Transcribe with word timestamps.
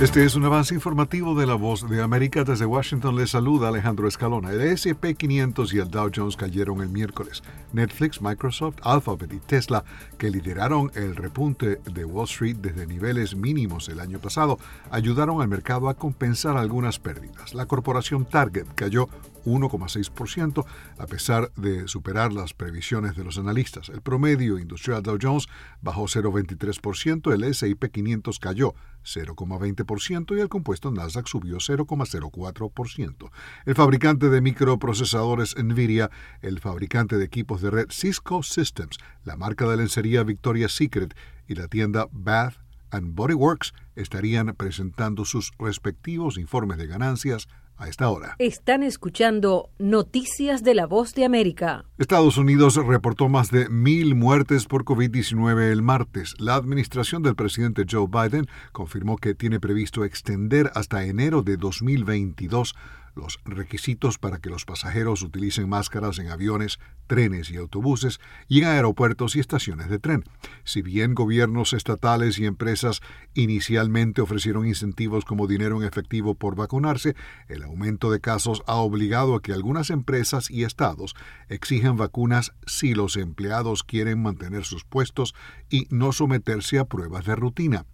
Este 0.00 0.24
es 0.24 0.36
un 0.36 0.44
avance 0.44 0.72
informativo 0.74 1.34
de 1.34 1.44
la 1.44 1.56
voz 1.56 1.88
de 1.88 2.00
América. 2.00 2.44
Desde 2.44 2.64
Washington 2.64 3.16
les 3.16 3.30
saluda 3.30 3.66
Alejandro 3.66 4.06
Escalona. 4.06 4.52
El 4.52 4.60
S&P 4.60 5.16
500 5.16 5.74
y 5.74 5.78
el 5.78 5.90
Dow 5.90 6.08
Jones 6.14 6.36
cayeron 6.36 6.80
el 6.82 6.88
miércoles. 6.88 7.42
Netflix, 7.72 8.22
Microsoft, 8.22 8.76
Alphabet 8.82 9.32
y 9.32 9.40
Tesla, 9.40 9.82
que 10.16 10.30
lideraron 10.30 10.92
el 10.94 11.16
repunte 11.16 11.80
de 11.84 12.04
Wall 12.04 12.26
Street 12.26 12.58
desde 12.58 12.86
niveles 12.86 13.34
mínimos 13.34 13.88
el 13.88 13.98
año 13.98 14.20
pasado, 14.20 14.60
ayudaron 14.92 15.42
al 15.42 15.48
mercado 15.48 15.88
a 15.88 15.94
compensar 15.94 16.56
algunas 16.56 17.00
pérdidas. 17.00 17.52
La 17.52 17.66
corporación 17.66 18.24
Target 18.24 18.66
cayó 18.76 19.08
1,6% 19.44 20.64
a 20.98 21.06
pesar 21.06 21.52
de 21.56 21.88
superar 21.88 22.32
las 22.32 22.54
previsiones 22.54 23.16
de 23.16 23.24
los 23.24 23.38
analistas. 23.38 23.88
El 23.88 24.02
promedio 24.02 24.58
industrial 24.58 25.02
Dow 25.02 25.18
Jones 25.20 25.48
bajó 25.80 26.04
0,23%, 26.04 27.32
el 27.32 27.44
S&P 27.44 27.90
500 27.90 28.38
cayó 28.38 28.74
0,20% 29.04 30.36
y 30.36 30.40
el 30.40 30.48
compuesto 30.48 30.90
Nasdaq 30.90 31.26
subió 31.26 31.56
0,04%. 31.58 33.30
El 33.64 33.74
fabricante 33.74 34.28
de 34.28 34.40
microprocesadores 34.40 35.56
Nvidia, 35.56 36.10
el 36.42 36.60
fabricante 36.60 37.16
de 37.16 37.24
equipos 37.24 37.62
de 37.62 37.70
red 37.70 37.86
Cisco 37.90 38.42
Systems, 38.42 38.98
la 39.24 39.36
marca 39.36 39.66
de 39.68 39.76
lencería 39.76 40.22
Victoria's 40.22 40.72
Secret 40.72 41.14
y 41.46 41.54
la 41.54 41.68
tienda 41.68 42.08
Bath 42.12 42.56
and 42.90 43.14
Body 43.14 43.34
Works 43.34 43.74
estarían 43.96 44.54
presentando 44.54 45.24
sus 45.24 45.52
respectivos 45.58 46.38
informes 46.38 46.78
de 46.78 46.86
ganancias 46.86 47.48
a 47.78 47.88
esta 47.88 48.10
hora. 48.10 48.36
Están 48.38 48.82
escuchando 48.82 49.70
Noticias 49.78 50.62
de 50.62 50.74
la 50.74 50.86
Voz 50.86 51.14
de 51.14 51.24
América. 51.24 51.84
Estados 51.96 52.36
Unidos 52.36 52.76
reportó 52.76 53.28
más 53.28 53.50
de 53.50 53.68
mil 53.68 54.14
muertes 54.14 54.66
por 54.66 54.84
COVID-19 54.84 55.70
el 55.70 55.82
martes. 55.82 56.34
La 56.38 56.56
administración 56.56 57.22
del 57.22 57.36
presidente 57.36 57.84
Joe 57.88 58.06
Biden 58.08 58.46
confirmó 58.72 59.16
que 59.16 59.34
tiene 59.34 59.60
previsto 59.60 60.04
extender 60.04 60.70
hasta 60.74 61.04
enero 61.04 61.42
de 61.42 61.56
2022 61.56 62.74
los 63.18 63.38
requisitos 63.44 64.16
para 64.16 64.38
que 64.38 64.48
los 64.48 64.64
pasajeros 64.64 65.22
utilicen 65.22 65.68
máscaras 65.68 66.18
en 66.18 66.28
aviones, 66.28 66.78
trenes 67.06 67.50
y 67.50 67.56
autobuses 67.56 68.20
y 68.48 68.60
en 68.60 68.68
aeropuertos 68.68 69.36
y 69.36 69.40
estaciones 69.40 69.90
de 69.90 69.98
tren. 69.98 70.24
Si 70.64 70.80
bien 70.80 71.14
gobiernos 71.14 71.72
estatales 71.72 72.38
y 72.38 72.46
empresas 72.46 73.02
inicialmente 73.34 74.22
ofrecieron 74.22 74.66
incentivos 74.66 75.24
como 75.24 75.46
dinero 75.46 75.80
en 75.80 75.86
efectivo 75.86 76.34
por 76.34 76.54
vacunarse, 76.54 77.14
el 77.48 77.64
aumento 77.64 78.10
de 78.10 78.20
casos 78.20 78.62
ha 78.66 78.76
obligado 78.76 79.34
a 79.34 79.42
que 79.42 79.52
algunas 79.52 79.90
empresas 79.90 80.50
y 80.50 80.64
estados 80.64 81.14
exijan 81.48 81.96
vacunas 81.96 82.52
si 82.66 82.94
los 82.94 83.16
empleados 83.16 83.82
quieren 83.82 84.22
mantener 84.22 84.64
sus 84.64 84.84
puestos 84.84 85.34
y 85.68 85.86
no 85.90 86.12
someterse 86.12 86.78
a 86.78 86.84
pruebas 86.84 87.26
de 87.26 87.36
rutina. 87.36 87.84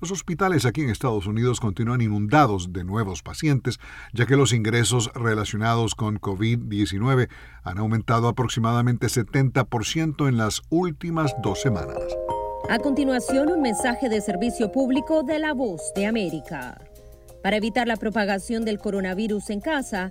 Los 0.00 0.10
hospitales 0.10 0.66
aquí 0.66 0.82
en 0.82 0.90
Estados 0.90 1.26
Unidos 1.26 1.60
continúan 1.60 2.00
inundados 2.00 2.72
de 2.72 2.84
nuevos 2.84 3.22
pacientes, 3.22 3.80
ya 4.12 4.26
que 4.26 4.36
los 4.36 4.52
ingresos 4.52 5.10
relacionados 5.14 5.94
con 5.94 6.20
COVID-19 6.20 7.28
han 7.62 7.78
aumentado 7.78 8.28
aproximadamente 8.28 9.06
70% 9.06 10.28
en 10.28 10.36
las 10.36 10.62
últimas 10.68 11.34
dos 11.42 11.60
semanas. 11.60 11.98
A 12.68 12.78
continuación, 12.78 13.50
un 13.50 13.62
mensaje 13.62 14.08
de 14.08 14.20
servicio 14.20 14.72
público 14.72 15.22
de 15.22 15.38
la 15.38 15.54
voz 15.54 15.80
de 15.94 16.06
América. 16.06 16.78
Para 17.42 17.56
evitar 17.56 17.86
la 17.86 17.96
propagación 17.96 18.64
del 18.64 18.78
coronavirus 18.78 19.50
en 19.50 19.60
casa, 19.60 20.10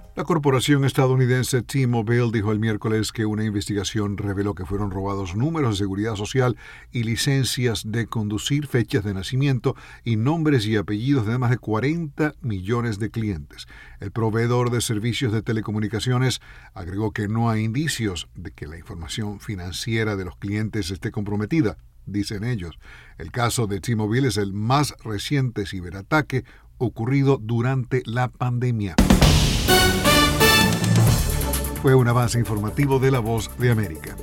La 0.21 0.25
corporación 0.25 0.85
estadounidense 0.85 1.63
T-Mobile 1.63 2.29
dijo 2.31 2.51
el 2.51 2.59
miércoles 2.59 3.11
que 3.11 3.25
una 3.25 3.43
investigación 3.43 4.17
reveló 4.17 4.53
que 4.53 4.67
fueron 4.67 4.91
robados 4.91 5.35
números 5.35 5.71
de 5.71 5.83
seguridad 5.83 6.15
social 6.15 6.57
y 6.91 7.01
licencias 7.01 7.81
de 7.87 8.05
conducir, 8.05 8.67
fechas 8.67 9.03
de 9.03 9.15
nacimiento 9.15 9.75
y 10.03 10.17
nombres 10.17 10.67
y 10.67 10.77
apellidos 10.77 11.25
de 11.25 11.39
más 11.39 11.49
de 11.49 11.57
40 11.57 12.35
millones 12.39 12.99
de 12.99 13.09
clientes. 13.09 13.65
El 13.99 14.11
proveedor 14.11 14.69
de 14.69 14.81
servicios 14.81 15.33
de 15.33 15.41
telecomunicaciones 15.41 16.39
agregó 16.75 17.13
que 17.13 17.27
no 17.27 17.49
hay 17.49 17.63
indicios 17.63 18.29
de 18.35 18.51
que 18.51 18.67
la 18.67 18.77
información 18.77 19.39
financiera 19.39 20.15
de 20.17 20.25
los 20.25 20.37
clientes 20.37 20.91
esté 20.91 21.09
comprometida 21.09 21.77
dicen 22.05 22.43
ellos. 22.43 22.77
El 23.17 23.31
caso 23.31 23.65
de 23.65 23.81
T-Mobile 23.81 24.27
es 24.27 24.37
el 24.37 24.53
más 24.53 24.93
reciente 25.03 25.65
ciberataque 25.65 26.45
ocurrido 26.77 27.39
durante 27.41 28.03
la 28.05 28.27
pandemia. 28.27 28.95
Fue 31.81 31.95
un 31.95 32.07
avance 32.07 32.37
informativo 32.37 32.99
de 32.99 33.09
La 33.09 33.19
Voz 33.19 33.49
de 33.57 33.71
América. 33.71 34.15